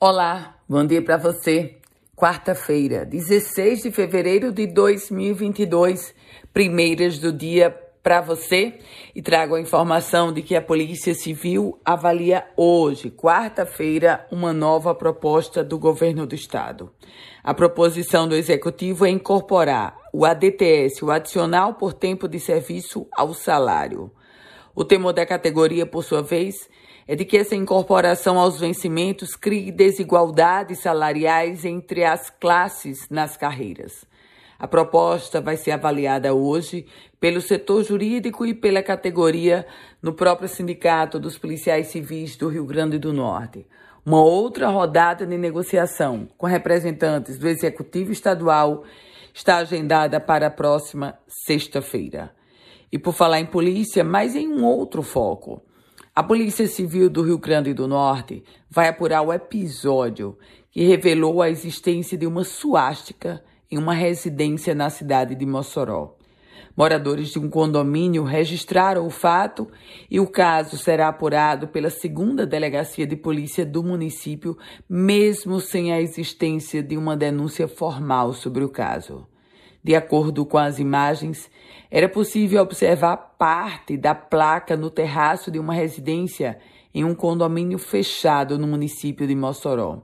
[0.00, 1.76] Olá, bom dia para você.
[2.16, 6.12] Quarta-feira, 16 de fevereiro de 2022,
[6.52, 7.70] primeiras do dia
[8.02, 8.80] para você
[9.14, 15.62] e trago a informação de que a Polícia Civil avalia hoje, quarta-feira, uma nova proposta
[15.62, 16.92] do governo do estado.
[17.42, 23.32] A proposição do executivo é incorporar o ADTS, o adicional por tempo de serviço, ao
[23.32, 24.10] salário.
[24.74, 26.68] O temor da categoria, por sua vez,
[27.06, 34.04] é de que essa incorporação aos vencimentos crie desigualdades salariais entre as classes nas carreiras.
[34.58, 36.86] A proposta vai ser avaliada hoje
[37.20, 39.66] pelo setor jurídico e pela categoria
[40.02, 43.66] no próprio Sindicato dos Policiais Civis do Rio Grande do Norte.
[44.04, 48.84] Uma outra rodada de negociação com representantes do Executivo Estadual
[49.32, 52.32] está agendada para a próxima sexta-feira.
[52.94, 55.60] E por falar em polícia, mais em um outro foco.
[56.14, 60.38] A Polícia Civil do Rio Grande do Norte vai apurar o episódio
[60.70, 66.14] que revelou a existência de uma suástica em uma residência na cidade de Mossoró.
[66.76, 69.66] Moradores de um condomínio registraram o fato
[70.08, 74.56] e o caso será apurado pela segunda delegacia de polícia do município,
[74.88, 79.26] mesmo sem a existência de uma denúncia formal sobre o caso.
[79.84, 81.50] De acordo com as imagens,
[81.90, 86.58] era possível observar parte da placa no terraço de uma residência
[86.94, 90.02] em um condomínio fechado no município de Mossoró.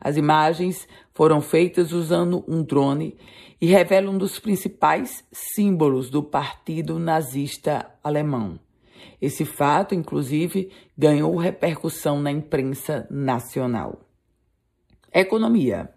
[0.00, 3.18] As imagens foram feitas usando um drone
[3.60, 8.58] e revelam um dos principais símbolos do Partido Nazista Alemão.
[9.20, 14.00] Esse fato, inclusive, ganhou repercussão na imprensa nacional.
[15.12, 15.90] Economia.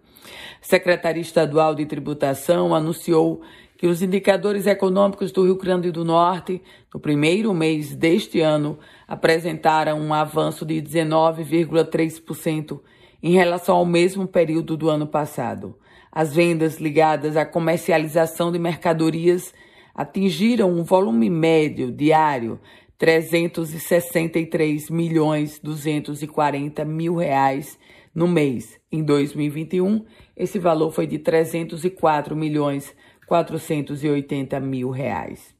[0.62, 3.42] Secretaria Estadual de Tributação anunciou
[3.76, 6.62] que os indicadores econômicos do Rio Grande do Norte,
[6.94, 12.80] no primeiro mês deste ano, apresentaram um avanço de 19,3%
[13.20, 15.76] em relação ao mesmo período do ano passado.
[16.12, 19.52] As vendas ligadas à comercialização de mercadorias
[19.92, 22.60] atingiram um volume médio diário
[22.98, 27.76] 363 milhões 240 mil reais
[28.14, 28.81] no mês.
[28.94, 30.04] Em 2021,
[30.36, 32.94] esse valor foi de 304 milhões
[33.26, 35.54] 480 mil reais.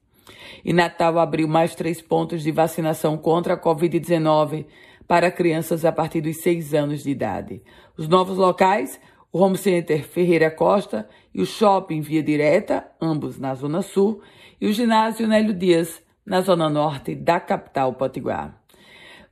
[0.62, 4.66] E Natal abriu mais três pontos de vacinação contra a Covid-19
[5.08, 7.62] para crianças a partir dos seis anos de idade.
[7.96, 9.00] Os novos locais,
[9.32, 14.20] o Home Center Ferreira Costa e o Shopping Via Direta, ambos na Zona Sul,
[14.60, 18.61] e o Ginásio Nélio Dias, na Zona Norte da capital Potiguar.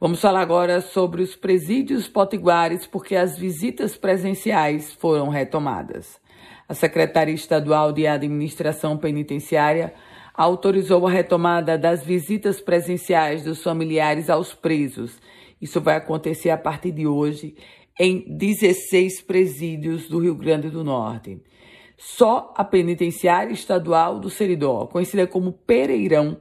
[0.02, 6.18] Vamos falar agora sobre os presídios potiguares, porque as visitas presenciais foram retomadas.
[6.66, 9.92] A Secretaria Estadual de Administração Penitenciária
[10.32, 15.20] autorizou a retomada das visitas presenciais dos familiares aos presos.
[15.60, 17.54] Isso vai acontecer a partir de hoje
[18.00, 21.42] em 16 presídios do Rio Grande do Norte.
[21.98, 26.38] Só a Penitenciária Estadual do Seridó, conhecida como Pereirão,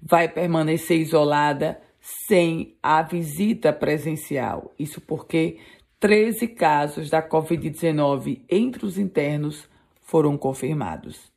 [0.00, 4.74] vai permanecer isolada sem a visita presencial.
[4.76, 5.58] Isso porque
[6.00, 9.68] 13 casos da Covid-19 entre os internos
[10.00, 11.30] foram confirmados.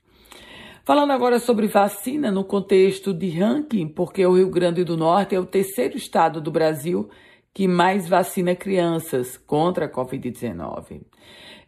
[0.84, 5.40] Falando agora sobre vacina no contexto de ranking, porque o Rio Grande do Norte é
[5.40, 7.10] o terceiro estado do Brasil
[7.54, 11.02] que mais vacina crianças contra a Covid-19.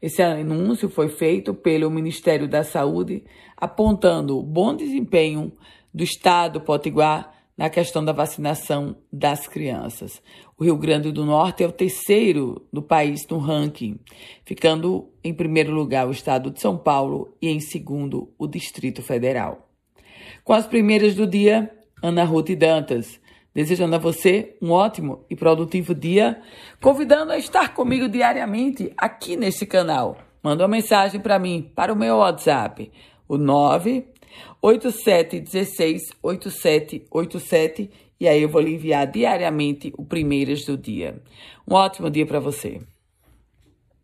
[0.01, 3.23] Esse anúncio foi feito pelo Ministério da Saúde,
[3.55, 5.51] apontando bom desempenho
[5.93, 10.21] do estado potiguar na questão da vacinação das crianças.
[10.57, 13.99] O Rio Grande do Norte é o terceiro do país no ranking,
[14.45, 19.67] ficando em primeiro lugar o estado de São Paulo e em segundo o Distrito Federal.
[20.43, 23.19] Com as primeiras do dia, Ana Ruth Dantas,
[23.55, 26.39] desejando a você um ótimo e produtivo dia,
[26.79, 30.15] convidando a estar comigo diariamente aqui neste canal.
[30.43, 32.91] Manda uma mensagem para mim, para o meu WhatsApp,
[33.27, 34.05] o 9
[34.61, 37.89] 8716 8787
[38.19, 41.21] e aí eu vou lhe enviar diariamente o primeiras do dia.
[41.67, 42.81] Um ótimo dia para você.